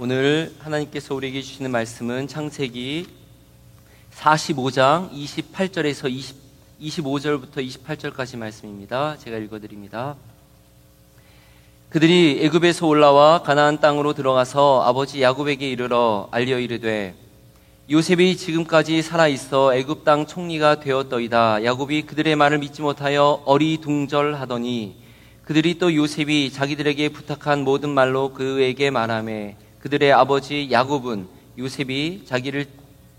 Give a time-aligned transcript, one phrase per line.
[0.00, 3.08] 오늘 하나님께서 우리에게 주시는 말씀은 창세기
[4.14, 6.36] 45장 28절에서 20,
[6.80, 9.16] 25절부터 28절까지 말씀입니다.
[9.18, 10.14] 제가 읽어드립니다.
[11.88, 17.16] 그들이 애굽에서 올라와 가나안 땅으로 들어가서 아버지 야곱에게 이르러 알려 이르되
[17.90, 21.64] 요셉이 지금까지 살아 있어 애굽 땅 총리가 되었더이다.
[21.64, 24.94] 야곱이 그들의 말을 믿지 못하여 어리둥절하더니
[25.42, 32.66] 그들이 또 요셉이 자기들에게 부탁한 모든 말로 그에게 말하매 그들의 아버지 야곱은 요셉이 자기를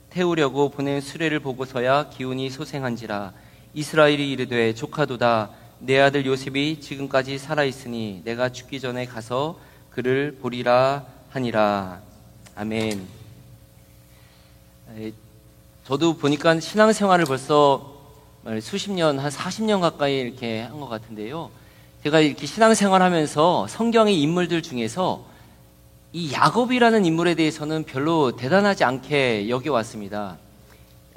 [0.10, 3.34] 태우려고 보낸 수레를 보고서야 기운이 소생한지라
[3.74, 9.60] 이스라엘이 이르되 조카도다 내 아들 요셉이 지금까지 살아 있으니 내가 죽기 전에 가서
[9.92, 12.02] 그를 보리라 하니라
[12.56, 13.08] 아멘.
[15.86, 17.96] 저도 보니까 신앙생활을 벌써
[18.62, 21.52] 수십 년, 한 40년 가까이 이렇게 한 것 같은데요.
[22.04, 25.26] 제가 이렇게 신앙생활 하면서 성경의 인물들 중에서
[26.12, 30.38] 이 야곱이라는 인물에 대해서는 별로 대단하지 않게 여겨왔습니다.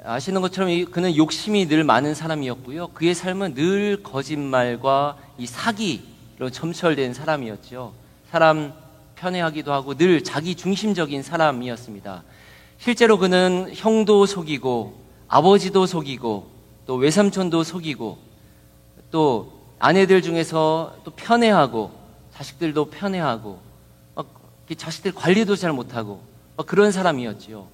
[0.03, 2.89] 아시는 것처럼 그는 욕심이 늘 많은 사람이었고요.
[2.89, 7.91] 그의 삶은 늘 거짓말과 이 사기로 점철된 사람이었죠.
[8.29, 8.73] 사람
[9.15, 12.21] 편애하기도 하고 늘 자기 중심적인 사람이었습니다.
[12.77, 16.51] 실제로 그는 형도 속이고 아버지도 속이고
[16.85, 18.19] 또 외삼촌도 속이고
[19.09, 21.91] 또 아내들 중에서 또 편애하고
[22.35, 23.59] 자식들도 편애하고
[24.77, 26.21] 자식들 관리도 잘 못하고
[26.65, 27.67] 그런 사람이었지요.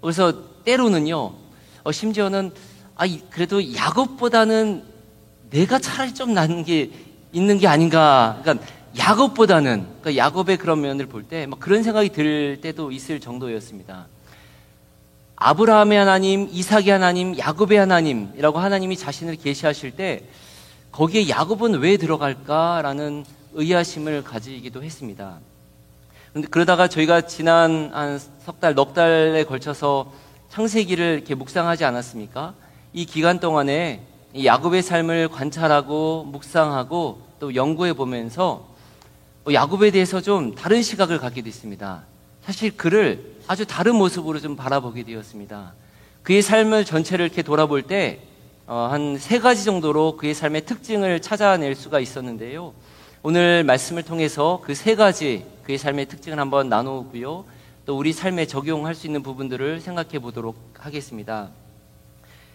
[0.00, 0.32] 그래서
[0.64, 1.32] 때로는요,
[1.84, 2.52] 어, 심지어는
[2.96, 4.84] 아, 그래도 야곱보다는
[5.50, 6.90] 내가 차라리 좀 나는 게
[7.32, 8.38] 있는 게 아닌가.
[8.42, 14.06] 그러니까 야곱보다는 그러니까 야곱의 그런 면을 볼 때 그런 생각이 들 때도 있을 정도였습니다.
[15.36, 20.24] 아브라함의 하나님, 이삭의 하나님, 야곱의 하나님이라고 하나님이 자신을 계시하실 때
[20.92, 25.40] 거기에 야곱은 왜 들어갈까라는 의아심을 가지기도 했습니다.
[26.50, 30.12] 그러다가 저희가 지난 한 석 달, 넉 달에 걸쳐서
[30.48, 32.54] 창세기를 이렇게 묵상하지 않았습니까?
[32.92, 34.02] 이 기간 동안에
[34.34, 38.66] 이 야곱의 삶을 관찰하고 묵상하고 또 연구해 보면서
[39.52, 42.02] 야곱에 대해서 좀 다른 시각을 갖게 됐습니다.
[42.42, 45.74] 사실 그를 아주 다른 모습으로 좀 바라보게 되었습니다.
[46.22, 48.20] 그의 삶을 전체를 이렇게 돌아볼 때,
[48.66, 52.72] 어, 한세 가지 정도로 그의 삶의 특징을 찾아낼 수가 있었는데요.
[53.22, 57.44] 오늘 말씀을 통해서 그 세 가지 그의 삶의 특징을 한번 나누고요.
[57.84, 61.50] 또 우리 삶에 적용할 수 있는 부분들을 생각해 보도록 하겠습니다.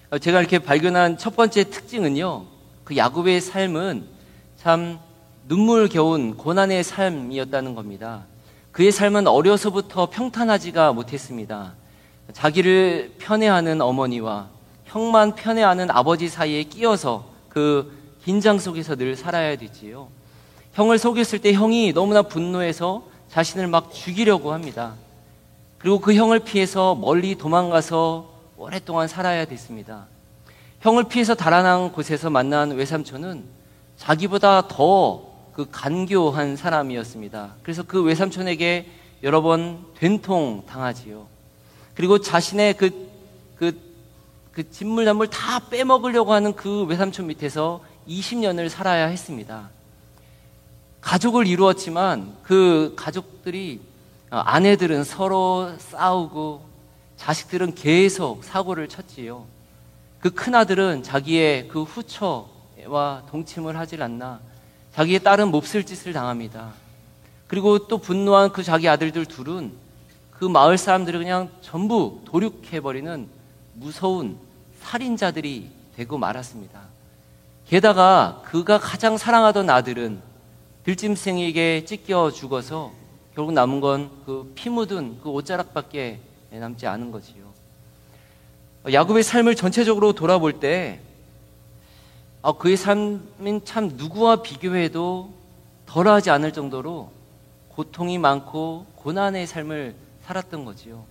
[0.10, 2.46] 어, 제가 이렇게 발견한 첫 번째 특징은요.
[2.84, 4.08] 그 야곱의 삶은
[4.58, 5.00] 참
[5.48, 8.26] 눈물겨운 고난의 삶이었다는 겁니다.
[8.72, 11.74] 그의 삶은 어려서부터 평탄하지가 못했습니다.
[12.34, 14.50] 자기를 편애하는 어머니와
[14.86, 17.92] 형만 편애하는 아버지 사이에 끼어서 그
[18.24, 20.10] 긴장 속에서 늘 살아야 되지요.
[20.78, 24.94] 형을 속였을 때 형이 너무나 분노해서 자신을 막 죽이려고 합니다.
[25.78, 30.06] 그리고 그 형을 피해서 멀리 도망가서 오랫동안 살아야 됐습니다.
[30.80, 33.44] 형을 피해서 달아난 곳에서 만난 외삼촌은
[33.98, 37.56] 자기보다 더 그 간교한 사람이었습니다.
[37.64, 38.86] 그래서 그 외삼촌에게
[39.24, 41.26] 여러 번 된통 당하지요.
[41.96, 43.10] 그리고 자신의 그,
[43.56, 43.76] 그,
[44.52, 49.72] 그 진물난물 다 빼먹으려고 하는 그 외삼촌 밑에서 20년을 살아야 했습니다.
[51.08, 53.80] 가족을 이루었지만 그 가족들이
[54.30, 56.66] 어, 아내들은 서로 싸우고
[57.16, 59.46] 자식들은 계속 사고를 쳤지요.
[60.20, 64.42] 그 큰아들은 자기의 그 후처와 동침을 하질 않나
[64.96, 66.74] 자기의 딸은 몹쓸 짓을 당합니다.
[67.48, 69.72] 그리고 또 분노한 그 자기 아들들 둘은
[70.32, 73.30] 그 마을 사람들을 그냥 전부 도륙해버리는
[73.76, 74.38] 무서운
[74.82, 76.82] 살인자들이 되고 말았습니다.
[77.66, 80.27] 게다가 그가 가장 사랑하던 아들은
[80.92, 82.94] 들짐승에게 찢겨 죽어서
[83.36, 87.44] 결국 남은 건 그 피 묻은 그 옷자락밖에 남지 않은 거지요.
[88.90, 91.02] 야곱의 삶을 전체적으로 돌아볼 때
[92.42, 95.34] 아, 그의 삶은 참 누구와 비교해도
[95.88, 97.12] 덜하지 않을 정도로
[97.68, 99.94] 고통이 많고 고난의 삶을
[100.24, 101.04] 살았던 거지요.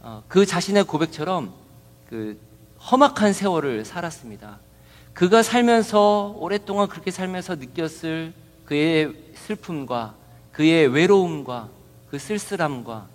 [0.00, 1.54] 어, 그 자신의 고백처럼
[2.08, 2.36] 그
[2.90, 4.58] 험악한 세월을 살았습니다.
[5.14, 8.32] 그가 살면서 오랫동안 그렇게 살면서 느꼈을
[8.68, 10.14] 그의 슬픔과
[10.52, 11.70] 그의 외로움과
[12.10, 13.06] 그 쓸쓸함과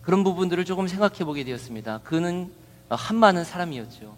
[0.00, 2.00] 그런 부분들을 조금 생각해 보게 되었습니다.
[2.04, 2.50] 그는
[2.88, 4.14] 한 많은 사람이었죠.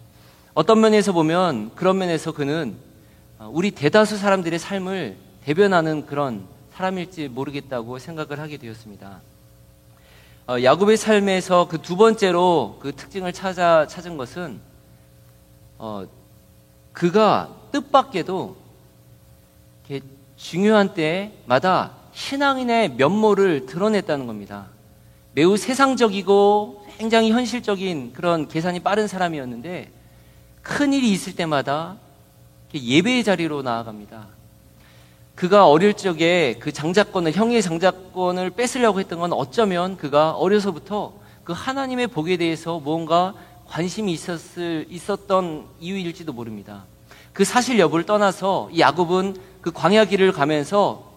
[0.53, 2.73] 어떤 면에서 보면 그런 면에서 그는
[3.49, 9.19] 우리 대다수 사람들의 삶을 대변하는 그런 사람일지 모르겠다고 생각을 하게 되었습니다.
[10.47, 14.61] 어, 야곱의 삶에서 그 두 번째로 그 특징을 찾아 찾은 것은
[15.77, 16.05] 어,
[16.93, 18.62] 그가 뜻밖에도
[20.43, 24.65] 중요한 때마다 신앙인의 면모를 드러냈다는 겁니다.
[25.31, 29.89] 매우 세상적이고 굉장히 현실적인 그런 계산이 빠른 사람이었는데
[30.61, 31.95] 큰 일이 있을 때마다
[32.75, 34.27] 예배의 자리로 나아갑니다.
[35.33, 41.13] 그가 어릴 적에 그 장자권을 형의 장자권을 뺏으려고 했던 건 어쩌면 그가 어려서부터
[41.45, 43.33] 그 하나님의 복에 대해서 무언가
[43.65, 46.83] 관심이 있었을 있었던 이유일지도 모릅니다.
[47.31, 51.11] 그 사실 여부를 떠나서 이 야곱은 그 광야 길을 가면서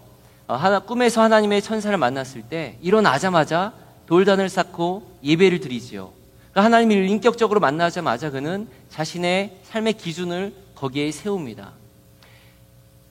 [0.47, 3.73] 어, 하나 꿈에서 하나님의 천사를 만났을 때 일어나자마자
[4.07, 6.13] 돌단을 쌓고 예배를 드리지요.
[6.53, 11.73] 그러니까 하나님을 인격적으로 만나자마자 그는 자신의 삶의 기준을 거기에 세웁니다.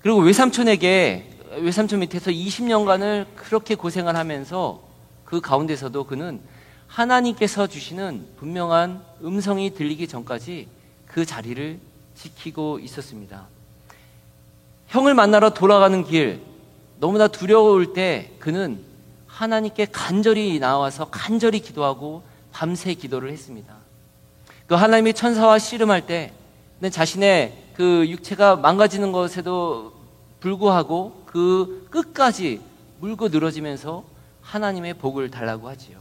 [0.02, 4.82] 그리고 외삼촌에게 외삼촌 밑에서 20년간을 그렇게 고생을 하면서
[5.26, 6.40] 그 가운데서도 그는
[6.88, 10.70] 하나님께서 주시는 분명한 음성이 들리기 전까지
[11.08, 11.80] 그 자리를
[12.16, 13.55] 지키고 있었습니다.
[14.88, 16.42] 형을 만나러 돌아가는 길
[17.00, 18.80] 너무나 두려울 때 그는
[19.28, 23.76] 하나님께 간절히 나와서 간절히 기도하고 밤새 기도를 했습니다.
[24.68, 26.32] 그 하나님의 천사와 씨름할 때
[26.90, 29.94] 자신의 그 육체가 망가지는 것에도
[30.40, 32.62] 불구하고 그 끝까지
[33.00, 34.04] 물고 늘어지면서
[34.42, 35.98] 하나님의 복을 달라고 하지요.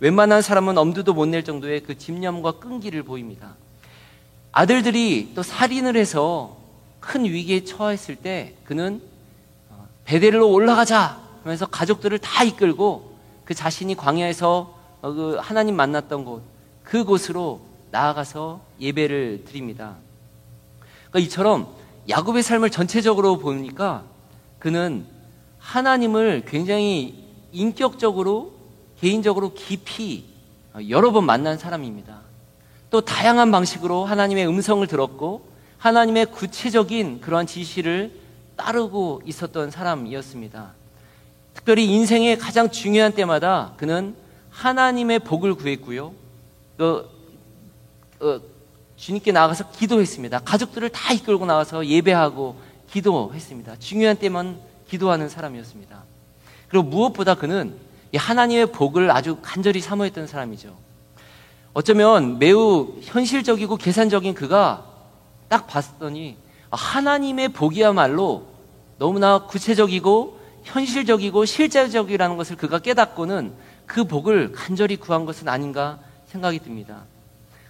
[0.00, 3.54] 웬만한 사람은 엄두도 못 낼 정도의 그 집념과 끈기를 보입니다.
[4.50, 6.56] 아들들이 또 살인을 해서
[7.04, 9.02] 큰 위기에 처했을 때 그는
[9.68, 13.14] 어, 베델로 올라가자 하면서 가족들을 다 이끌고
[13.44, 16.42] 그 자신이 광야에서 어, 그 하나님 만났던 곳
[16.82, 17.60] 그곳으로
[17.90, 19.96] 나아가서 예배를 드립니다.
[21.10, 21.68] 그러니까 이처럼
[22.08, 24.04] 야곱의 삶을 전체적으로 보니까
[24.58, 25.04] 그는
[25.58, 27.22] 하나님을 굉장히
[27.52, 28.54] 인격적으로
[28.98, 30.24] 개인적으로 깊이
[30.72, 32.20] 어, 여러 번 만난 사람입니다.
[32.88, 35.53] 또 다양한 방식으로 하나님의 음성을 들었고
[35.84, 38.10] 하나님의 구체적인 그러한 지시를
[38.56, 40.72] 따르고 있었던 사람이었습니다.
[41.52, 44.14] 특별히 인생의 가장 중요한 때마다 그는
[44.48, 46.14] 하나님의 복을 구했고요.
[46.78, 47.06] 그,
[48.18, 48.40] 어,
[48.96, 50.38] 주님께 나가서 기도했습니다.
[50.38, 52.56] 가족들을 다 이끌고 나가서 예배하고
[52.90, 53.76] 기도했습니다.
[53.78, 54.58] 중요한 때만
[54.88, 56.02] 기도하는 사람이었습니다.
[56.68, 57.76] 그리고 무엇보다 그는
[58.14, 60.74] 하나님의 복을 아주 간절히 사모했던 사람이죠.
[61.74, 64.93] 어쩌면 매우 현실적이고 계산적인 그가
[65.48, 66.36] 딱 봤더니
[66.70, 68.46] 하나님의 복이야말로
[68.98, 73.52] 너무나 구체적이고 현실적이고 실제적이라는 것을 그가 깨닫고는
[73.86, 75.98] 그 복을 간절히 구한 것은 아닌가
[76.28, 77.02] 생각이 듭니다.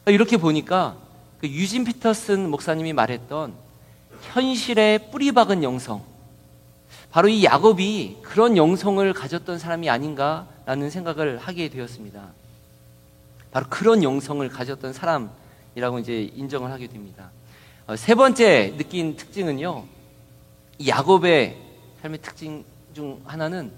[0.07, 0.97] 이렇게 보니까
[1.41, 3.55] 그 유진 피터슨 목사님이 말했던
[4.33, 6.03] 현실의 뿌리 박은 영성.
[7.11, 12.29] 바로 이 야곱이 그런 영성을 가졌던 사람이 아닌가라는 생각을 하게 되었습니다.
[13.51, 17.31] 바로 그런 영성을 가졌던 사람이라고 이제 인정을 하게 됩니다.
[17.87, 19.85] 어, 세 번째 느낀 특징은요.
[20.87, 21.55] 야곱의
[22.01, 22.65] 삶의 특징
[22.95, 23.73] 중 하나는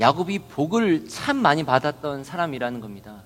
[0.00, 3.22] 야곱이 복을 참 많이 받았던 사람이라는 겁니다.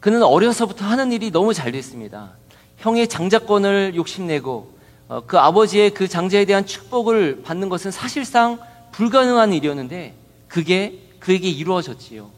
[0.00, 2.30] 그는 어려서부터 하는 일이 너무 잘 됐습니다.
[2.78, 4.78] 형의 장자권을 욕심내고
[5.08, 8.58] 어, 그 아버지의 그 장자에 대한 축복을 받는 것은 사실상
[8.92, 10.14] 불가능한 일이었는데
[10.48, 12.30] 그게 그에게 이루어졌지요.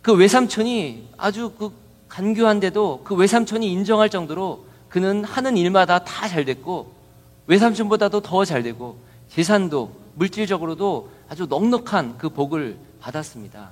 [0.00, 1.70] 그 외삼촌이 아주 그
[2.08, 6.92] 간교한데도 그 외삼촌이 인정할 정도로 그는 하는 일마다 다 잘 됐고
[7.46, 8.98] 외삼촌보다도 더 잘 되고
[9.28, 13.70] 재산도 물질적으로도 아주 넉넉한 그 복을 받았습니다.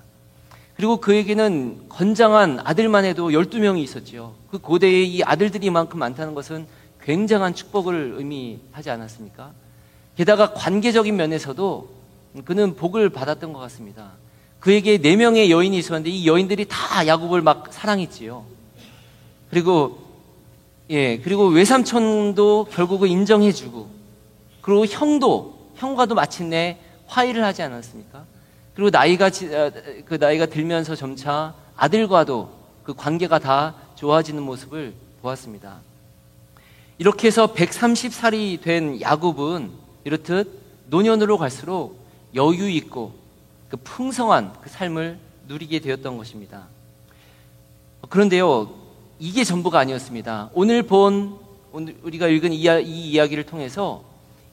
[0.76, 4.34] 그리고 그에게는 건장한 아들만 해도 12명이 있었지요.
[4.50, 6.66] 그 고대에 이 아들들이 만큼 많다는 것은
[7.02, 9.50] 굉장한 축복을 의미하지 않았습니까?
[10.16, 11.88] 게다가 관계적인 면에서도
[12.44, 14.12] 그는 복을 받았던 것 같습니다.
[14.60, 18.44] 그에게 네 명의 여인이 있었는데 이 여인들이 다 야곱을 막 사랑했지요.
[19.50, 20.07] 그리고
[20.90, 23.88] 예 그리고 외삼촌도 결국은 인정해주고
[24.62, 28.25] 그리고 형도 형과도 마침내 화해를 하지 않았습니까?
[28.75, 29.71] 그리고 나이가 어,
[30.04, 32.50] 그 나이가 들면서 점차 아들과도
[32.85, 35.80] 그 관계가 다 좋아지는 모습을 보았습니다.
[36.99, 39.71] 이렇게 해서 130살이 된 야곱은
[40.04, 40.50] 이렇듯
[40.87, 41.99] 노년으로 갈수록
[42.35, 43.14] 여유 있고
[43.68, 45.18] 그 풍성한 그 삶을
[45.49, 46.66] 누리게 되었던 것입니다.
[48.09, 48.77] 그런데요,
[49.20, 50.50] 이게 전부가 아니었습니다.
[50.54, 51.37] 오늘 본
[51.72, 54.04] 오늘 우리가 읽은 이, 이 이야기를 통해서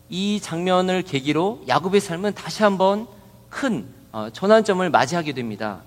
[0.09, 3.07] 이 장면을 계기로 야곱의 삶은 다시 한번
[3.49, 5.81] 큰 어, 전환점을 맞이하게 됩니다.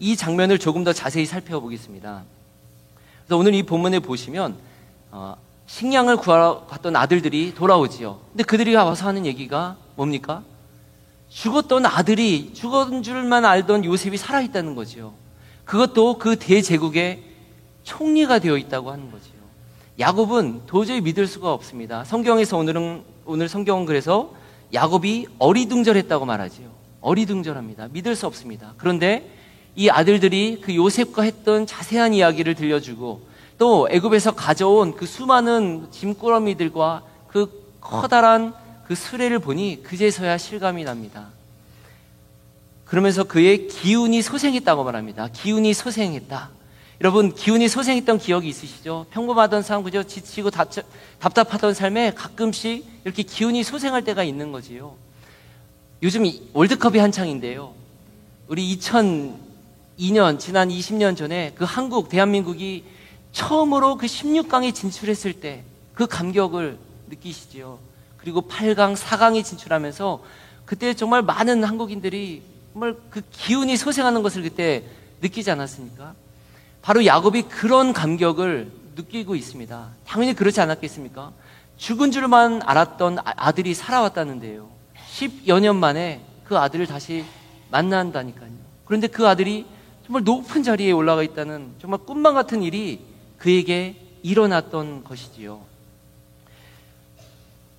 [0.00, 2.24] 이 장면을 조금 더 자세히 살펴보겠습니다.
[3.24, 4.56] 그래서 오늘 이 본문에 보시면
[5.12, 5.36] 어,
[5.66, 8.18] 식량을 구하러 갔던 아들들이 돌아오지요.
[8.32, 10.42] 근데 그들이 와서 하는 얘기가 뭡니까?
[11.28, 15.12] 죽었던 아들이 죽은 줄만 알던 요셉이 살아있다는 거지요.
[15.64, 17.33] 그것도 그 대제국의
[17.84, 19.34] 총리가 되어 있다고 하는 거지요.
[19.98, 22.04] 야곱은 도저히 믿을 수가 없습니다.
[22.04, 24.34] 성경에서 오늘은 오늘 성경은 그래서
[24.72, 26.68] 야곱이 어리둥절했다고 말하지요.
[27.00, 27.88] 어리둥절합니다.
[27.92, 28.74] 믿을 수 없습니다.
[28.76, 29.30] 그런데
[29.76, 33.22] 이 아들들이 그 요셉과 했던 자세한 이야기를 들려주고
[33.58, 38.54] 또 애굽에서 가져온 그 수많은 짐꾸러미들과 그 커다란
[38.86, 41.28] 그 수레를 보니 그제서야 실감이 납니다.
[42.84, 45.28] 그러면서 그의 기운이 소생했다고 말합니다.
[45.28, 46.50] 기운이 소생했다.
[47.00, 49.06] 여러분 기운이 소생했던 기억이 있으시죠?
[49.10, 50.50] 평범하던 삶 그저 지치고
[51.18, 54.94] 답답하던 삶에 가끔씩 이렇게 기운이 소생할 때가 있는 거지요.
[56.02, 57.74] 요즘 월드컵이 한창인데요.
[58.46, 62.84] 우리 2002년 지난 20년 전에 그 한국 대한민국이
[63.32, 66.76] 처음으로 그 16강에 진출했을 때 그 감격을
[67.08, 67.78] 느끼시지요.
[68.18, 70.22] 그리고 8강, 4강에 진출하면서
[70.64, 74.82] 그때 정말 많은 한국인들이 정말 그 기운이 소생하는 것을 그때
[75.20, 76.14] 느끼지 않았습니까?
[76.84, 79.88] 바로 야곱이 그런 감격을 느끼고 있습니다.
[80.06, 81.32] 당연히 그렇지 않았겠습니까?
[81.78, 84.68] 죽은 줄만 알았던 아, 아들이 살아왔다는데요.
[85.16, 87.24] 10여 년 만에 그 아들을 다시
[87.70, 88.50] 만난다니까요.
[88.84, 89.64] 그런데 그 아들이
[90.04, 93.00] 정말 높은 자리에 올라가 있다는 정말 꿈만 같은 일이
[93.38, 95.62] 그에게 일어났던 것이지요.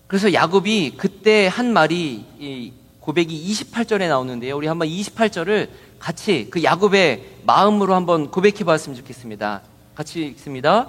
[0.08, 2.74] 그래서 야곱이 그때 한 말이
[3.06, 4.58] 고백이 28절에 나오는데요.
[4.58, 5.70] 우리 한번 28절을
[6.00, 9.62] 같이 그 야곱의 마음으로 한번 고백해 봤으면 좋겠습니다.
[9.94, 10.88] 같이 읽습니다.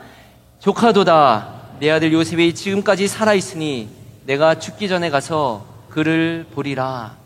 [0.58, 3.90] 조카도다 내 아들 요셉이 지금까지 살아 있으니
[4.24, 7.16] 내가 죽기 전에 가서 그를 보리라.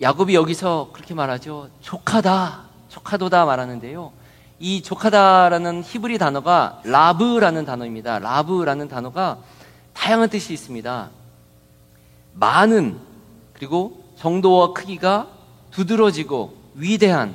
[0.00, 1.68] 야곱이 여기서 그렇게 말하죠.
[1.82, 4.10] 조카다, 조카도다 말하는데요.
[4.58, 8.20] 이 조카다라는 히브리 단어가 라브라는 단어입니다.
[8.20, 9.36] 라브라는 단어가
[9.92, 11.10] 다양한 뜻이 있습니다.
[12.34, 12.98] 많은
[13.52, 15.28] 그리고 정도와 크기가
[15.70, 17.34] 두드러지고 위대한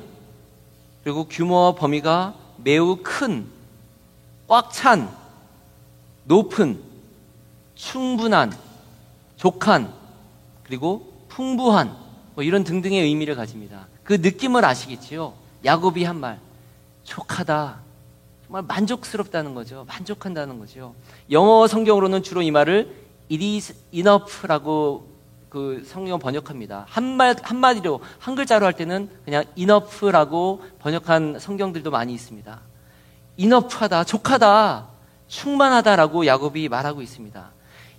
[1.02, 3.46] 그리고 규모와 범위가 매우 큰,
[4.46, 5.08] 꽉 찬,
[6.24, 6.82] 높은,
[7.74, 8.52] 충분한,
[9.36, 9.92] 족한,
[10.64, 11.96] 그리고 풍부한
[12.34, 13.86] 뭐 이런 등등의 의미를 가집니다.
[14.04, 15.34] 그 느낌을 아시겠지요?
[15.64, 16.40] 야곱이 한 말,
[17.04, 17.78] 족하다.
[18.44, 19.84] 정말 만족스럽다는 거죠.
[19.88, 20.94] 만족한다는 거죠.
[21.30, 25.08] 영어 성경으로는 주로 이 말을 it is enough라고
[25.48, 26.84] 그 성경 번역합니다.
[26.88, 32.60] 한말 한마디로 한 글자로 할 때는 그냥 enough라고 번역한 성경들도 많이 있습니다.
[33.38, 34.88] enough하다, 족하다,
[35.28, 37.50] 충만하다라고 야곱이 말하고 있습니다.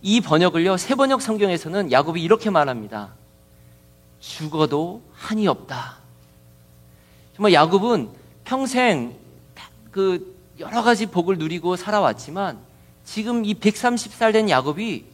[0.01, 3.13] 이 번역을요 세 번역 성경에서는 야곱이 이렇게 말합니다.
[4.19, 5.98] 죽어도 한이 없다.
[7.36, 8.09] 정말 야곱은
[8.43, 9.15] 평생
[9.91, 12.59] 그 여러 가지 복을 누리고 살아왔지만
[13.05, 15.05] 지금 이 130살 된 야곱이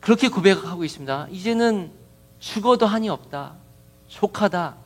[0.00, 1.28] 그렇게 고백하고 있습니다.
[1.30, 1.92] 이제는
[2.38, 3.54] 죽어도 한이 없다.
[4.08, 4.76] 족하다.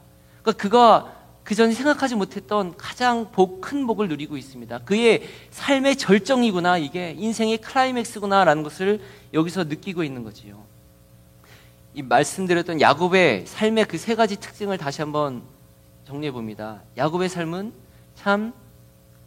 [0.42, 4.78] 그러니까 그가 그 전에 생각하지 못했던 가장 복, 큰 복을 누리고 있습니다.
[4.80, 9.00] 그의 삶의 절정이구나, 이게 인생의 클라이맥스구나라는 것을
[9.32, 10.62] 여기서 느끼고 있는 거지요.
[11.94, 15.42] 이 말씀드렸던 야곱의 삶의 그 세 가지 특징을 다시 한번
[16.06, 16.82] 정리해 봅니다.
[16.96, 17.72] 야곱의 삶은
[18.16, 18.52] 참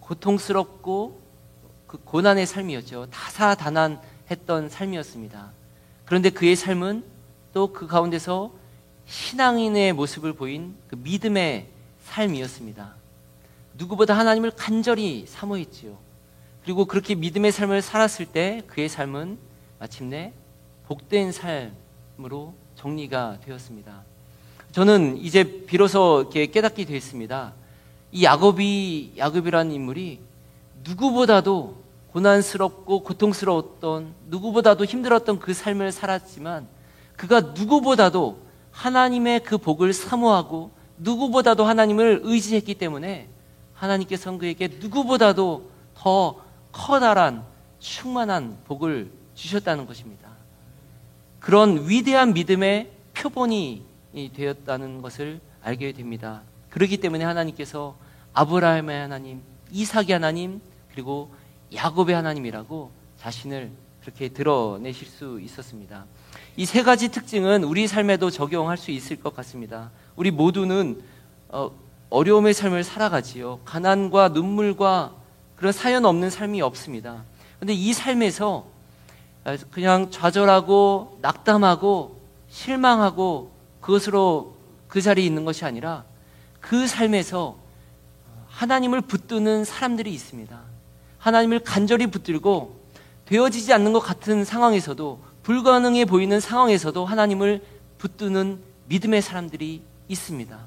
[0.01, 1.22] 고통스럽고
[1.86, 3.08] 그 고난의 삶이었죠.
[3.12, 5.57] 다사다난했던 삶이었습니다.
[6.08, 7.04] 그런데 그의 삶은
[7.54, 8.52] 또 그 가운데서
[9.08, 11.68] 신앙인의 모습을 보인 그 믿음의
[12.04, 12.94] 삶이었습니다.
[13.74, 15.98] 누구보다 하나님을 간절히 사모했지요.
[16.64, 19.38] 그리고 그렇게 믿음의 삶을 살았을 때 그의 삶은
[19.80, 20.34] 마침내
[20.88, 24.04] 복된 삶으로 정리가 되었습니다.
[24.72, 27.54] 저는 이제 비로소 이렇게 깨닫게 되었습니다.
[28.12, 30.20] 이 야곱이 야곱이라는 인물이
[30.84, 31.87] 누구보다도
[32.18, 36.68] 고난스럽고 고통스러웠던 누구보다도 힘들었던 그 삶을 살았지만
[37.16, 38.40] 그가 누구보다도
[38.72, 43.28] 하나님의 그 복을 사모하고 누구보다도 하나님을 의지했기 때문에
[43.76, 47.44] 하나님께서는 그에게 누구보다도 더 커다란
[47.78, 50.30] 충만한 복을 주셨다는 것입니다.
[51.40, 53.84] 그런 위대한 믿음의 표본이
[54.34, 56.42] 되었다는 것을 알게 됩니다.
[56.72, 57.96] 그렇기 때문에 하나님께서
[58.34, 61.30] 아브라함의 하나님, 이삭의 하나님, 그리고
[61.74, 63.72] 야곱의 하나님이라고 자신을
[64.02, 66.06] 그렇게 드러내실 수 있었습니다.
[66.56, 69.92] 이 세 가지 특징은 우리 삶에도 적용할 수 있을 것 같습니다.
[70.16, 71.02] 우리 모두는
[71.50, 71.72] 어,
[72.10, 73.60] 어려움의 삶을 살아가지요.
[73.66, 75.14] 가난과 눈물과
[75.56, 77.24] 그런 사연 없는 삶이 없습니다.
[77.60, 78.66] 근데 이 삶에서
[79.72, 82.20] 그냥 좌절하고 낙담하고
[82.50, 84.56] 실망하고 그것으로
[84.88, 86.06] 그 자리에 있는 것이 아니라
[86.60, 87.58] 그 삶에서
[88.48, 90.60] 하나님을 붙드는 사람들이 있습니다.
[91.20, 92.80] 하나님을 간절히 붙들고
[93.26, 97.64] 되어지지 않는 것 같은 상황에서도 불가능해 보이는 상황에서도 하나님을
[97.98, 100.60] 붙드는 믿음의 사람들이 있습니다.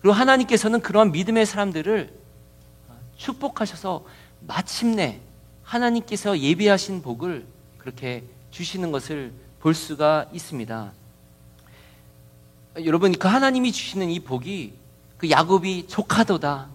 [0.00, 2.12] 그리고 하나님께서는 그러한 믿음의 사람들을
[3.16, 4.04] 축복하셔서
[4.46, 5.20] 마침내
[5.62, 7.46] 하나님께서 예비하신 복을
[7.78, 10.92] 그렇게 주시는 것을 볼 수가 있습니다.
[12.84, 14.72] 여러분 그 하나님이 주시는 이 복이
[15.18, 16.68] 그 야곱이 족하도다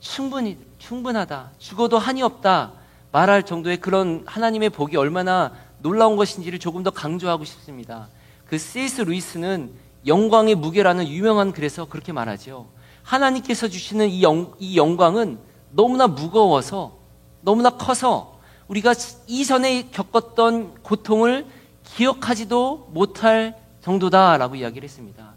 [0.00, 2.72] 충분히 충분하다 죽어도 한이 없다
[3.12, 8.08] 말할 정도의 그런 하나님의 복이 얼마나 놀라운 것인지를 조금 더 강조하고 싶습니다.
[8.46, 9.02] 그 C.S.
[9.02, 9.70] 루이스는
[10.06, 12.66] 영광의 무게라는 유명한 글에서 그렇게 말하죠.
[13.02, 15.38] 하나님께서 주시는 이, 영, 이 영광은
[15.70, 16.98] 너무나 무거워서
[17.40, 18.94] 너무나 커서 우리가
[19.26, 21.46] 이전에 겪었던 고통을
[21.84, 25.34] 기억하지도 못할 정도다라고 이야기를 했습니다.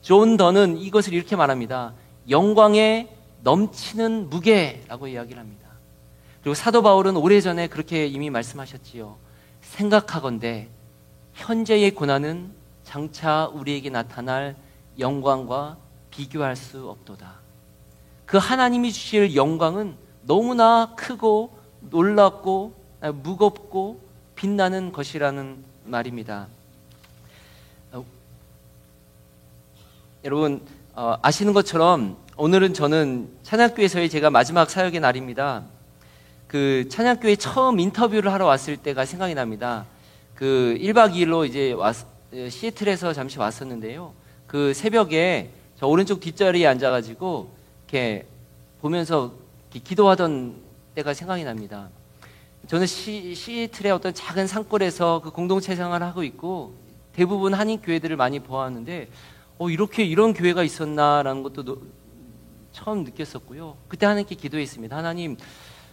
[0.00, 1.92] 존 던은 이것을 이렇게 말합니다.
[2.28, 3.08] 영광에
[3.42, 5.68] 넘치는 무게라고 이야기를 합니다.
[6.42, 9.16] 그리고 사도 바울은 오래전에 그렇게 이미 말씀하셨지요.
[9.62, 10.68] 생각하건대
[11.34, 12.52] 현재의 고난은
[12.84, 14.56] 장차 우리에게 나타날
[14.98, 15.76] 영광과
[16.10, 17.34] 비교할 수 없도다.
[18.26, 22.74] 그 하나님이 주실 영광은 너무나 크고 놀랍고
[23.22, 24.00] 무겁고
[24.34, 26.46] 빛나는 것이라는 말입니다.
[27.92, 28.04] 어,
[30.24, 35.64] 여러분 어, 아시는 것처럼 오늘은 저는 찬양교에서의 제가 마지막 사역의 날입니다.
[36.46, 39.84] 그 찬양교회 처음 인터뷰를 하러 왔을 때가 생각이 납니다.
[40.34, 41.96] 그 1박 2일로 이제 왔,
[42.32, 44.14] 시애틀에서 잠시 왔었는데요.
[44.46, 47.54] 그 새벽에 저 오른쪽 뒷자리에 앉아가지고
[47.84, 48.26] 이렇게
[48.80, 49.34] 보면서
[49.70, 50.54] 이렇게 기도하던
[50.94, 51.90] 때가 생각이 납니다.
[52.68, 56.72] 저는 시, 시애틀의 어떤 작은 산골에서 그 공동체 생활을 하고 있고
[57.12, 59.10] 대부분 한인 교회들을 많이 보았는데
[59.58, 61.82] 어, 이렇게 이런 교회가 있었나라는 것도 노,
[62.72, 63.76] 처음 느꼈었고요.
[63.88, 64.96] 그때 하나님께 기도했습니다.
[64.96, 65.36] 하나님,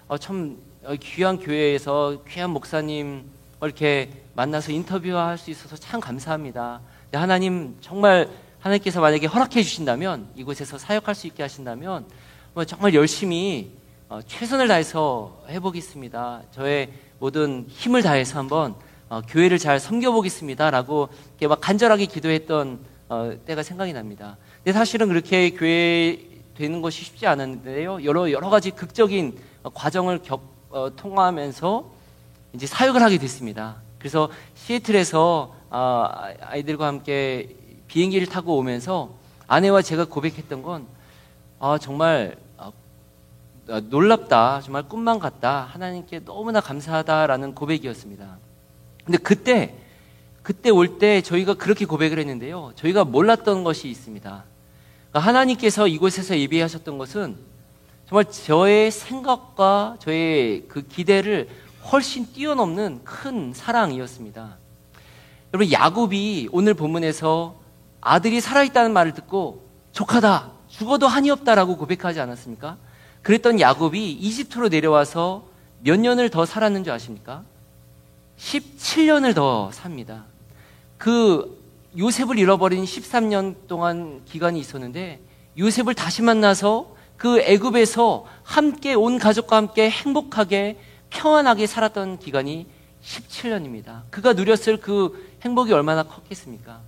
[0.07, 3.25] 어, 참 어, 귀한 교회에서 귀한 목사님
[3.62, 6.81] 이렇게 만나서 인터뷰할 수 있어서 참 감사합니다.
[7.12, 8.29] 하나님 정말
[8.60, 12.05] 하나님께서 만약에 허락해 주신다면 이곳에서 사역할 수 있게 하신다면
[12.53, 13.72] 뭐 정말 열심히
[14.10, 16.43] 어, 최선을 다해서 해보겠습니다.
[16.51, 18.75] 저의 모든 힘을 다해서 한번
[19.10, 22.79] 어, 교회를 잘 섬겨보겠습니다라고 이렇게 막 간절하게 기도했던
[23.10, 24.38] 어, 때가 생각이 납니다.
[24.63, 28.04] 근데 사실은 그렇게 교회 되는 것이 쉽지 않은데요.
[28.04, 29.38] 여러 여러 가지 극적인
[29.74, 31.86] 과정을 겪, 어, 통하면서
[32.54, 33.76] 이제 사역을 하게 됐습니다.
[34.00, 36.08] 그래서 시애틀에서 어,
[36.41, 37.56] 아이들과 함께
[37.88, 39.12] 비행기를 타고 오면서
[39.48, 40.88] 아내와 제가 고백했던 건
[41.60, 42.72] 아, 정말 어,
[43.89, 48.38] 놀랍다, 정말 꿈만 같다, 하나님께 너무나 감사하다라는 고백이었습니다.
[49.06, 49.76] 근데 그때
[50.41, 52.72] 그때 올 때 저희가 그렇게 고백을 했는데요.
[52.76, 54.43] 저희가 몰랐던 것이 있습니다.
[55.17, 57.38] 그러니까 하나님께서 이곳에서 예비하셨던 것은
[58.08, 61.49] 정말 저의 생각과 저의 그 기대를
[61.91, 64.58] 훨씬 뛰어넘는 큰 사랑이었습니다.
[65.53, 67.56] 여러분 야곱이 오늘 본문에서
[67.99, 72.77] 아들이 살아있다는 말을 듣고 족하다 죽어도 한이 없다라고 고백하지 않았습니까?
[73.23, 75.47] 그랬던 야곱이 이집트로 내려와서
[75.80, 77.43] 몇 년을 더 살았는 줄 아십니까?
[78.38, 80.25] 17년을 더 삽니다.
[80.99, 85.19] 그 요셉을 잃어버린 13년 동안 기간이 있었는데
[85.58, 92.67] 요셉을 다시 만나서 그 애굽에서 함께 온 가족과 함께 행복하게 평안하게 살았던 기간이
[93.04, 94.02] 17년입니다.
[94.10, 96.80] 그가 누렸을 그 행복이 얼마나 컸겠습니까?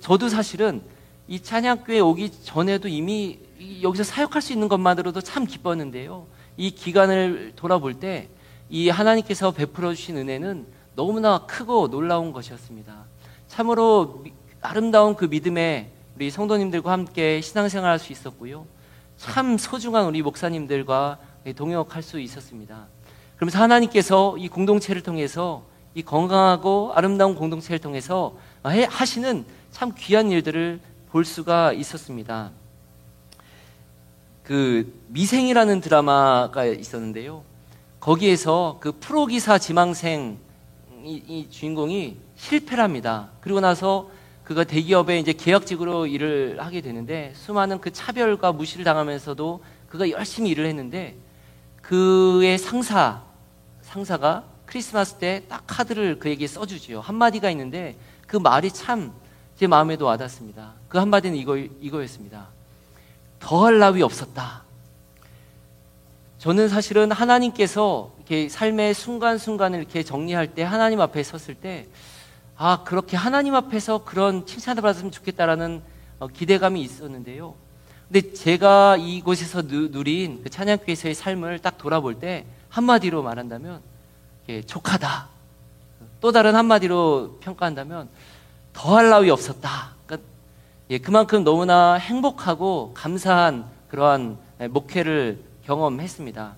[0.00, 0.82] 저도 사실은
[1.28, 3.38] 이 찬양교회 오기 전에도 이미
[3.82, 6.26] 여기서 사역할 수 있는 것만으로도 참 기뻤는데요.
[6.56, 8.28] 이 기간을 돌아볼 때
[8.72, 13.04] 이 하나님께서 베풀어 주신 은혜는 너무나 크고 놀라운 것이었습니다.
[13.52, 14.24] 참으로
[14.62, 18.64] 아름다운 그 믿음에 우리 성도님들과 함께 신앙생활할 수 있었고요.
[19.18, 21.18] 참 소중한 우리 목사님들과
[21.54, 22.86] 동역할 수 있었습니다.
[23.36, 31.26] 그러면서 하나님께서 이 공동체를 통해서 이 건강하고 아름다운 공동체를 통해서 하시는 참 귀한 일들을 볼
[31.26, 32.52] 수가 있었습니다.
[34.44, 37.42] 그 미생이라는 드라마가 있었는데요.
[38.00, 40.38] 거기에서 그 프로기사 지망생
[41.04, 43.30] 이, 이 주인공이 실패를 합니다.
[43.40, 44.10] 그리고 나서
[44.44, 50.66] 그가 대기업에 이제 계약직으로 일을 하게 되는데 수많은 그 차별과 무시를 당하면서도 그가 열심히 일을
[50.66, 51.16] 했는데
[51.80, 53.22] 그의 상사
[53.82, 57.00] 상사가 크리스마스 때 딱 카드를 그에게 써주지요.
[57.00, 59.22] 한마디가 있는데 그 말이 참
[59.62, 60.72] 제 마음에도 와닿습니다.
[60.88, 62.48] 그 한마디는 이거, 이거였습니다.
[63.38, 64.64] 더할 나위 없었다.
[66.42, 71.86] 저는 사실은 하나님께서 이렇게 삶의 순간순간을 이렇게 정리할 때 하나님 앞에 섰을 때
[72.56, 75.82] 아, 그렇게 하나님 앞에서 그런 칭찬을 받았으면 좋겠다라는
[76.18, 77.54] 어, 기대감이 있었는데요.
[78.10, 83.80] 근데 제가 이곳에서 누린 그 찬양교회에서의 삶을 딱 돌아볼 때 한마디로 말한다면
[84.48, 85.28] 예, 족하다.
[86.20, 88.08] 또 다른 한마디로 평가한다면
[88.72, 89.92] 더할 나위 없었다.
[90.06, 90.28] 그러니까
[90.90, 96.54] 예, 그만큼 너무나 행복하고 감사한 그러한 예, 목회를 경험했습니다.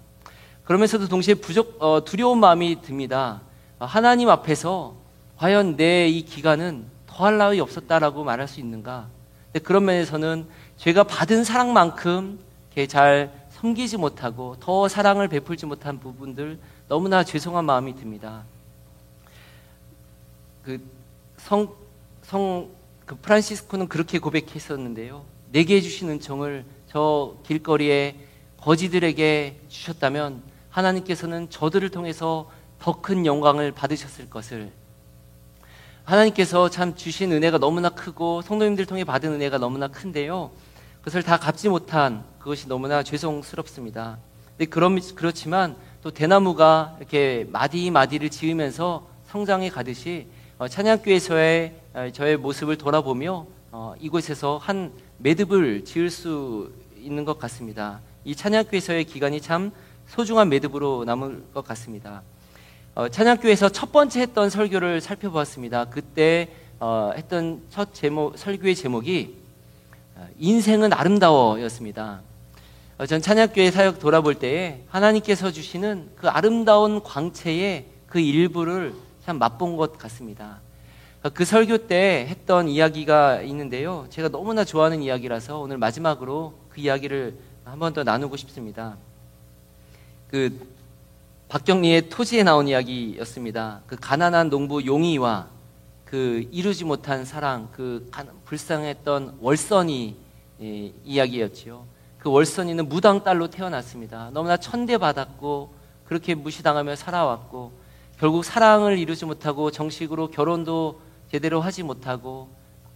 [0.64, 3.42] 그러면서도 동시에 부족, 어, 두려운 마음이 듭니다.
[3.78, 4.94] 하나님 앞에서
[5.36, 9.06] 과연 내 이 기간은 더할 나위 없었다라고 말할 수 있는가?
[9.62, 12.38] 그런 면에서는 제가 받은 사랑만큼
[12.88, 18.42] 잘 섬기지 못하고 더 사랑을 베풀지 못한 부분들 너무나 죄송한 마음이 듭니다.
[20.64, 20.80] 그
[21.36, 21.72] 성,
[22.22, 22.68] 성,
[23.06, 25.24] 그 프란시스코는 그렇게 고백했었는데요.
[25.52, 28.16] 내게 주신 은총을 저 길거리에
[28.64, 34.72] 거지들에게 주셨다면 하나님께서는 저들을 통해서 더 큰 영광을 받으셨을 것을
[36.04, 40.50] 하나님께서 참 주신 은혜가 너무나 크고 성도님들 통해 받은 은혜가 너무나 큰데요.
[41.00, 44.16] 그것을 다 갚지 못한 그것이 너무나 죄송스럽습니다.
[44.56, 52.38] 근데 그럼, 그렇지만 또 대나무가 이렇게 마디 마디를 지으면서 성장해 가듯이 어, 찬양교회에서의 어, 저의
[52.38, 58.00] 모습을 돌아보며 어, 이곳에서 한 매듭을 지을 수 있는 것 같습니다.
[58.24, 59.70] 이 찬양교회에서의 기간이 참
[60.06, 62.22] 소중한 매듭으로 남을 것 같습니다.
[62.94, 65.86] 어, 찬양교회에서 첫 번째 했던 설교를 살펴보았습니다.
[65.86, 66.48] 그때
[66.80, 69.36] 어, 했던 첫 제목, 설교의 제목이
[70.16, 72.22] 어, 인생은 아름다워였습니다.
[72.96, 78.94] 어, 전 찬양교회 사역 돌아볼 때에 하나님께서 주시는 그 아름다운 광채의 그 일부를
[79.26, 80.60] 참 맛본 것 같습니다.
[81.22, 84.06] 어, 그 설교 때 했던 이야기가 있는데요.
[84.08, 87.34] 제가 너무나 좋아하는 이야기라서 오늘 마지막으로 그 이야기를
[87.64, 88.96] 한 번 더 나누고 싶습니다.
[90.30, 90.66] 그
[91.48, 93.80] 박경리의 토지에 나온 이야기였습니다.
[93.86, 95.48] 그 가난한 농부 용이와
[96.04, 98.10] 그 이루지 못한 사랑, 그
[98.44, 100.16] 불쌍했던 월선이
[100.62, 101.84] 예, 이야기였지요.
[102.18, 104.30] 그 월선이는 무당 딸로 태어났습니다.
[104.32, 105.74] 너무나 천대받았고
[106.06, 107.72] 그렇게 무시당하며 살아왔고
[108.18, 111.00] 결국 사랑을 이루지 못하고 정식으로 결혼도
[111.30, 112.48] 제대로 하지 못하고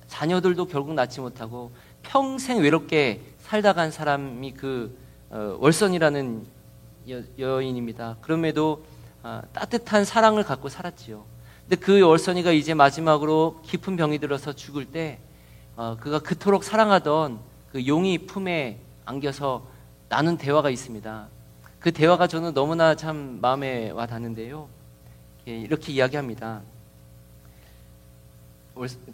[0.07, 4.95] 자녀들도 결국 낳지 못하고 평생 외롭게 살다 간 사람이 그
[5.31, 6.47] 어, 월선이라는
[7.39, 8.85] 여, 인입니다 그럼에도
[9.23, 11.25] 어, 따뜻한 사랑을 갖고 살았지요.
[11.63, 15.19] 근데 그 월선이가 이제 마지막으로 깊은 병이 들어서 죽을 때
[15.77, 17.39] 어, 그가 그토록 사랑하던
[17.73, 19.67] 그 용이 품에 안겨서
[20.11, 21.29] 나눈 대화가 있습니다.
[21.81, 24.69] 그 대화가 저는 너무나 참 마음에 와 닿는데요.
[25.47, 26.61] 이렇게 이야기합니다.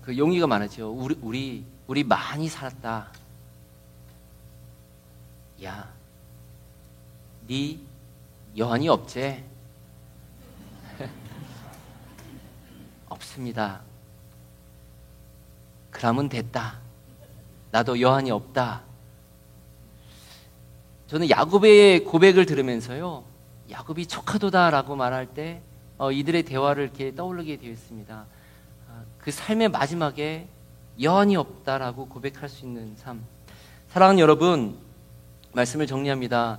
[0.02, 0.90] 그 용이가 말하죠.
[0.90, 3.23] 우리 우리 우리 많이 살았다.
[5.62, 5.92] 야,
[7.46, 7.78] 네
[8.56, 9.44] 여한이 없지?
[13.08, 13.82] 없습니다.
[15.90, 16.78] 그러면 됐다.
[17.70, 18.82] 나도 여한이 없다.
[21.06, 23.24] 저는 야곱의 고백을 들으면서요,
[23.70, 25.62] 야곱이 촉하도다라고 말할 때
[25.96, 28.26] 어, 이들의 대화를 이렇게 떠올리게 되었습니다.
[28.88, 30.48] 아, 그 삶의 마지막에
[31.00, 33.24] 여한이 없다라고 고백할 수 있는 삶.
[33.88, 34.76] 사랑하는 여러분,
[35.54, 36.58] 말씀을 정리합니다.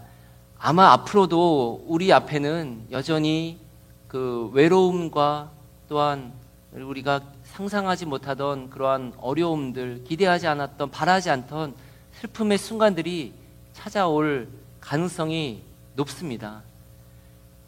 [0.57, 3.59] 아마 앞으로도 우리 앞에는 여전히
[4.07, 5.51] 그 외로움과
[5.87, 6.33] 또한
[6.73, 11.75] 우리가 상상하지 못하던 그러한 어려움들, 기대하지 않았던, 바라지 않던
[12.19, 13.33] 슬픔의 순간들이
[13.73, 14.47] 찾아올
[14.79, 15.61] 가능성이
[15.95, 16.63] 높습니다.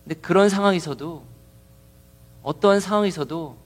[0.03, 1.23] 근데 그런 상황에서도
[2.43, 3.57] 어떠한 상황에서도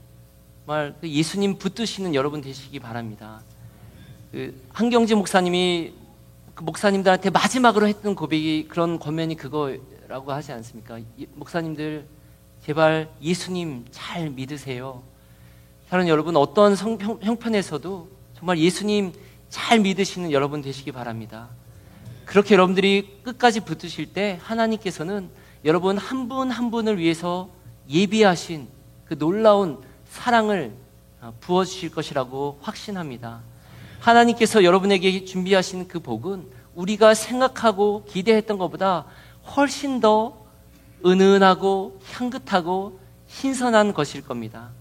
[0.65, 3.41] 정말 그 예수님 붙드시는 여러분 되시기 바랍니다.
[4.31, 5.93] 그 한경재 목사님이
[6.61, 10.99] 그 목사님들한테 마지막으로 했던 고백이 그런 권면이 그거라고 하지 않습니까?
[11.33, 12.05] 목사님들
[12.63, 15.01] 제발 예수님 잘 믿으세요.
[15.89, 19.11] 사랑 여러분 어떤 성, 형편에서도 정말 예수님
[19.49, 21.49] 잘 믿으시는 여러분 되시기 바랍니다.
[22.25, 25.31] 그렇게 여러분들이 끝까지 붙으실 때 하나님께서는
[25.65, 27.49] 여러분 한 분한 한 분을 위해서
[27.89, 28.67] 예비하신
[29.05, 30.73] 그 놀라운 사랑을
[31.21, 33.41] 어, 부어주실 것이라고 확신합니다.
[34.01, 39.05] 하나님께서 여러분에게 준비하신 그 복은 우리가 생각하고 기대했던 것보다
[39.55, 40.45] 훨씬 더
[41.05, 44.71] 은은하고 향긋하고 신선한 것일 겁니다.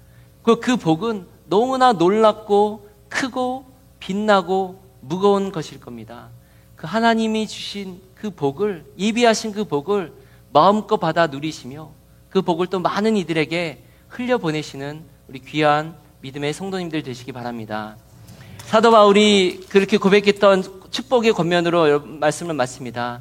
[0.42, 3.66] 그, 그 복은 너무나 놀랍고 크고
[3.98, 6.28] 빛나고 무거운 것일 겁니다.
[6.76, 10.12] 그 하나님이 주신 그 복을, 예비하신 그 복을
[10.52, 11.90] 마음껏 받아 누리시며
[12.30, 17.96] 그 복을 또 많은 이들에게 흘려보내시는 우리 귀한 믿음의 성도님들 되시기 바랍니다.
[18.70, 23.20] 사도 바울이 그렇게 고백했던 축복의 권면으로 말씀을 마칩니다.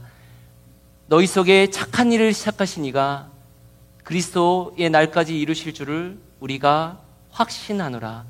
[1.08, 3.30] 너희 속에 착한 일을 시작하신 이가
[4.04, 7.00] 그리스도의 날까지 이루실 줄을 우리가
[7.32, 8.26] 확신하노라.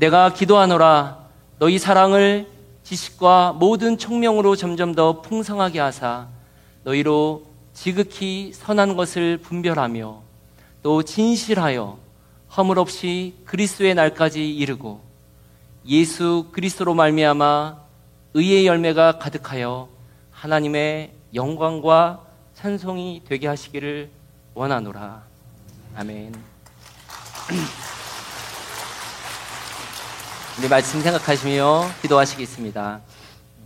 [0.00, 1.24] 내가 기도하노라.
[1.58, 2.46] 너희 사랑을
[2.82, 6.28] 지식과 모든 총명으로 점점 더 풍성하게 하사
[6.84, 10.20] 너희로 지극히 선한 것을 분별하며
[10.82, 11.98] 또 진실하여
[12.54, 15.09] 허물 없이 그리스도의 날까지 이르고
[15.86, 17.78] 예수 그리스도로 말미암아
[18.34, 19.88] 의의 열매가 가득하여
[20.30, 24.10] 하나님의 영광과 찬송이 되게 하시기를
[24.54, 25.22] 원하노라.
[25.96, 26.34] 아멘.
[30.58, 33.00] 우리 말씀 생각하시며 기도하시겠습니다.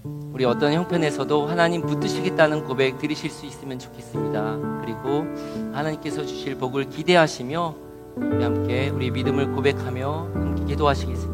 [0.04, 4.80] 우리 어떤 형편에서도 하나님 붙드시겠다는 고백 드리실 수 있으면 좋겠습니다.
[4.82, 5.24] 그리고
[5.72, 7.76] 하나님께서 주실 복을 기대하시며
[8.16, 11.33] 우리 함께 우리 믿음을 고백하며 함께 기도하시겠습니다.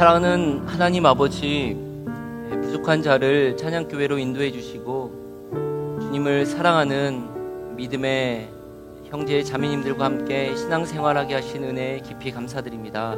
[0.00, 1.76] 사랑하는 하나님 아버지,
[2.62, 8.48] 부족한 자를 찬양교회로 인도해 주시고, 주님을 사랑하는 믿음의
[9.10, 13.10] 형제 자매님들과 함께 신앙생활하게 하신 은혜 깊이 감사드립니다.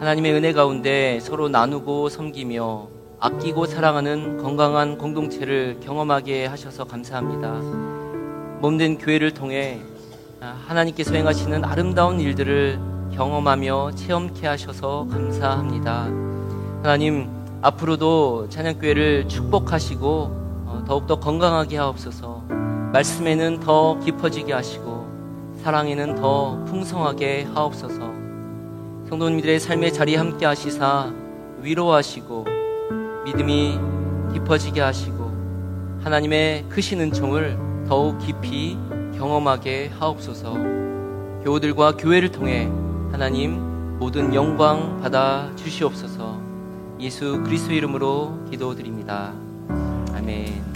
[0.00, 7.54] 하나님의 은혜 가운데 서로 나누고 섬기며 아끼고 사랑하는 건강한 공동체를 경험하게 하셔서 감사합니다.
[8.60, 9.80] 몸된 교회를 통해
[10.40, 16.08] 하나님께서 행하시는 아름다운 일들을 경험하며 체험케 하셔서 감사합니다.
[16.82, 17.28] 하나님,
[17.62, 20.08] 앞으로도 찬양교회를 축복하시고
[20.66, 22.42] 어, 더욱더 건강하게 하옵소서.
[22.92, 25.06] 말씀에는 더 깊어지게 하시고
[25.62, 28.00] 사랑에는 더 풍성하게 하옵소서.
[29.08, 31.12] 성도님들의 삶의 자리에 함께 하시사
[31.60, 32.46] 위로하시고
[33.24, 33.78] 믿음이
[34.32, 35.30] 깊어지게 하시고
[36.02, 38.76] 하나님의 크신 은총을 더욱 깊이
[39.16, 40.54] 경험하게 하옵소서.
[41.44, 42.68] 교우들과 교회를 통해
[43.12, 46.40] 하나님 모든 영광 받아 주시옵소서
[46.98, 49.34] 예수 그리스도 이름으로 기도드립니다.
[50.14, 50.71] 아멘.